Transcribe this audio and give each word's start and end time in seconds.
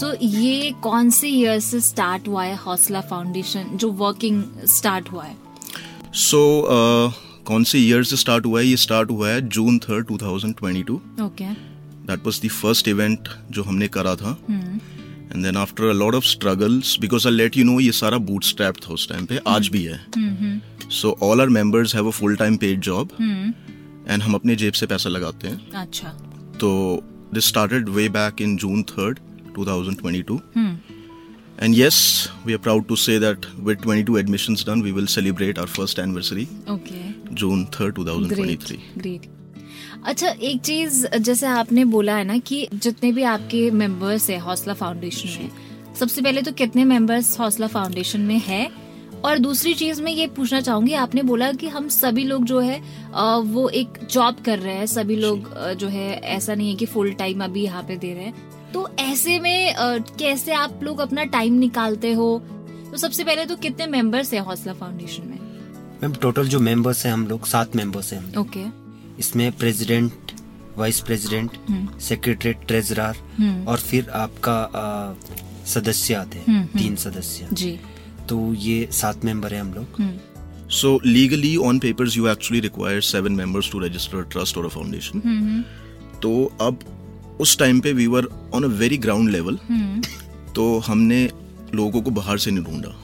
सो 0.00 0.12
ये 0.22 0.70
कौन 0.82 1.10
से 1.10 1.28
ईयर 1.28 1.58
से 1.60 1.80
स्टार्ट 1.80 2.28
हुआ 2.28 2.44
है 2.44 2.54
हौसला 2.56 3.00
फाउंडेशन 3.00 3.76
जो 3.76 3.90
वर्किंग 3.92 4.42
स्टार्ट 4.66 5.10
हुआ 5.12 5.24
है? 5.24 5.36
सो 6.14 6.38
so, 6.60 6.68
uh, 6.68 7.44
कौन 7.46 7.64
से 7.64 7.78
ईयर 7.78 8.04
से 8.04 8.16
स्टार्ट 8.16 8.46
हुआ 8.46 8.60
है? 8.60 8.66
ये 8.66 8.76
स्टार्ट 8.76 9.10
हुआ 9.10 9.28
है 9.28 9.40
June 9.48 9.78
third 9.78 10.06
2022 10.06 10.90
okay 11.22 11.44
that 11.44 12.26
was 12.26 12.40
the 12.44 12.48
first 12.50 12.88
event 12.88 13.28
जो 13.50 13.62
हमने 13.62 13.88
करा 13.88 14.14
था. 14.16 14.36
And 14.50 15.44
then 15.44 15.56
after 15.56 15.84
a 15.84 15.92
lot 15.92 16.14
of 16.14 16.24
struggles 16.24 16.96
because 17.00 17.28
I 17.28 17.34
let 17.34 17.56
you 17.56 17.64
know 17.64 17.78
ये 17.80 17.92
सारा 17.92 18.18
बूट 18.18 18.44
स्ट्रैप 18.44 18.76
था 18.76 18.92
उस 18.94 19.08
टाइम 19.08 19.26
पे 19.26 19.40
आज 19.48 19.68
भी 19.68 19.84
है. 19.84 20.00
So 20.90 21.16
all 21.22 21.40
our 21.40 21.48
members 21.48 21.94
have 21.94 22.08
a 22.08 22.10
full 22.10 22.36
time 22.36 22.56
paid 22.56 22.80
job 22.80 23.10
and 23.20 24.22
हम 24.22 24.34
अपने 24.34 24.56
जेब 24.56 24.72
से 24.72 24.86
पैसा 24.86 25.10
लगाते 25.10 25.48
हैं. 25.48 25.70
अच्छा. 25.72 26.08
तो 26.60 27.02
this 27.34 27.48
started 27.48 27.88
way 27.88 28.08
back 28.08 28.42
in 28.42 28.56
June 28.56 28.82
third 28.82 29.18
2022 29.58 30.40
And 31.58 31.76
yes, 31.76 31.96
we 32.46 32.54
are 32.54 32.60
proud 32.66 32.86
to 32.88 32.96
say 32.96 33.14
that 33.18 33.46
with 33.68 33.82
22 33.82 34.14
admissions 34.16 34.62
done, 34.64 34.82
we 34.84 34.92
will 34.98 35.08
celebrate 35.14 35.58
our 35.58 35.70
first 35.72 35.98
anniversary, 35.98 36.46
okay 36.70 37.00
June 37.34 37.66
3rd, 37.74 37.94
2023. 37.98 38.78
Great 38.98 39.28
अच्छा 40.04 40.28
एक 40.28 40.60
चीज़ 40.60 41.06
जैसे 41.16 41.46
आपने 41.46 41.84
बोला 41.84 42.16
है 42.16 42.24
ना 42.24 42.38
कि 42.38 42.68
जितने 42.74 43.12
भी 43.12 43.22
आपके 43.22 43.70
मेंबर्स 43.70 44.30
है 44.30 44.38
हौसला 44.38 44.74
फाउंडेशन 44.74 45.42
में 45.42 45.50
सबसे 46.00 46.22
पहले 46.22 46.42
तो 46.42 46.52
कितने 46.52 46.84
मेंबर्स 46.84 47.38
हौसला 47.40 47.66
फाउंडेशन 47.66 48.20
में 48.20 48.38
है? 48.38 48.70
और 49.24 49.38
दूसरी 49.38 49.74
चीज़ 49.74 50.02
मैं 50.02 50.12
ये 50.12 50.26
पूछना 50.26 50.60
चाहूँगी 50.60 50.92
आपने 50.94 51.22
बोला 51.22 51.52
कि 51.52 51.68
हम 51.68 51.88
सभी 51.88 52.24
लोग 52.24 52.44
जो 52.44 52.60
है 52.60 52.80
वो 53.40 53.68
एक 53.68 53.98
जॉब 54.10 54.36
कर 54.44 54.58
रहे 54.58 54.74
हैं 54.74 54.86
सभी 54.86 55.16
लोग 55.16 55.52
जो 55.74 55.88
है 55.88 56.08
ऐसा 56.12 56.54
नहीं 56.54 56.70
है 56.70 56.76
कि 56.76 56.86
फुल 56.86 57.12
टाइम 57.12 57.44
अभी 57.44 57.62
यहाँ 57.62 57.82
पे 57.82 57.96
दे 57.96 58.14
रहे 58.14 58.24
हैं। 58.24 58.59
तो 58.74 58.88
ऐसे 58.98 59.40
में 59.40 59.74
अ, 59.74 59.98
कैसे 59.98 60.52
आप 60.52 60.80
लोग 60.82 60.98
अपना 60.98 61.24
टाइम 61.24 61.54
निकालते 61.54 62.12
हो? 62.12 62.42
तो 62.90 62.96
सबसे 62.96 63.24
पहले 63.24 63.46
तो 63.46 63.56
कितने 63.56 63.86
मेंबर्स 63.86 64.32
है 64.34 64.40
हौसला 64.40 64.72
फाउंडेशन 64.72 65.28
में? 65.28 65.38
मैम 66.02 66.12
टोटल 66.12 66.48
जो 66.48 66.60
मेंबर्स 66.60 67.06
हैं 67.06 67.12
हम 67.12 67.26
लोग 67.26 67.46
सात 67.46 67.76
मेंबर्स 67.76 68.12
हैं। 68.12 68.34
ओके 68.36 68.64
इसमें 69.18 69.52
president 69.52 70.12
vice 70.76 71.00
president 71.00 71.50
secretary 72.00 72.52
treasurer 72.52 73.64
और 73.68 73.78
फिर 73.78 74.10
आपका 74.10 74.56
आ, 74.62 75.14
सदस्य 75.66 76.14
आते 76.14 76.38
हैं। 76.38 76.66
तीन 76.66 76.96
सदस्य। 76.96 77.48
जी। 77.52 77.80
तो 78.28 78.54
ये 78.54 78.88
सात 78.92 79.24
मेंबर 79.24 79.54
हैं 79.54 79.60
हम 79.60 79.74
लोग। 79.74 80.20
So 80.70 80.90
legally, 81.06 81.52
on 81.66 81.78
papers, 81.84 82.16
you 82.16 82.26
actually 82.32 82.60
require 82.64 83.00
seven 83.04 83.36
members 83.38 83.68
to 83.72 83.78
register 83.84 84.18
a 84.18 84.26
trust 84.34 84.58
or 84.58 84.64
a 84.68 84.72
foundation. 84.74 85.22
तो 86.22 86.52
अब 86.60 86.78
उस 87.40 87.58
टाइम 87.58 87.80
पे 87.80 87.92
we 87.92 88.06
were 88.06 88.28
on 88.54 88.64
a 88.64 88.68
very 88.78 88.98
ground 88.98 89.30
level 89.30 89.58
तो 90.54 90.78
हमने 90.86 91.28
लोगों 91.74 92.02
को 92.02 92.10
बाहर 92.10 92.38
से 92.38 92.50
नहीं 92.50 92.64
ढूंढा। 92.64 92.94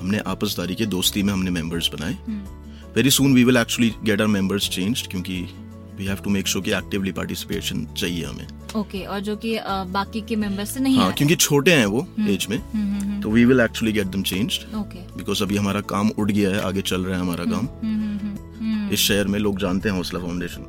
हमने 0.00 0.18
आपसदारी 0.26 0.74
के 0.74 0.86
दोस्ती 0.88 1.22
में 1.22 1.32
हमने 1.32 1.50
मेंबर्स 1.50 1.90
बनाए। 1.94 2.16
Very 2.96 3.10
soon 3.10 3.34
we 3.34 3.44
will 3.44 3.56
actually 3.56 3.92
get 4.04 4.20
our 4.20 4.26
members 4.28 4.68
changed 4.68 5.10
क्योंकि 5.10 5.40
we 5.98 6.06
have 6.06 6.18
to 6.24 6.30
make 6.30 6.46
sure 6.46 6.64
कि 6.64 6.72
एक्टिवली 6.72 7.12
पार्टिसिपेशन 7.12 7.86
चाहिए 7.96 8.24
हमें। 8.24 8.46
ओके 8.46 8.98
okay, 8.98 9.08
और 9.08 9.20
जो 9.20 9.36
कि 9.36 9.58
बाकी 9.92 10.20
के 10.20 10.36
मेंबर्स 10.36 10.74
से 10.74 10.80
नहीं 10.80 10.98
हाँ 10.98 11.12
क्योंकि 11.12 11.36
छोटे 11.36 11.72
हैं 11.72 11.86
वो 11.86 12.06
एज 12.28 12.46
में 12.50 13.20
तो 13.22 13.30
we 13.30 13.44
will 13.44 13.60
actually 13.60 13.92
get 13.92 14.06
them 14.06 14.22
changed 14.22 14.74
okay 14.76 14.98
because 15.16 15.42
अभी 15.42 15.56
हमारा 15.56 15.80
काम 15.92 16.10
उठ 16.18 16.30
गया 16.30 16.50
है 16.50 16.60
आगे 16.62 16.82
चल 16.82 17.04
रहा 17.04 17.14
है 17.14 17.20
हमारा 17.20 17.44
काम। 17.46 18.92
इस 18.92 19.00
शहर 19.00 19.26
में 19.26 19.38
लोग 19.38 19.58
जानते 19.60 19.88
हैं 19.88 19.96
हौसला 19.96 20.20
फाउंडेशन 20.20 20.62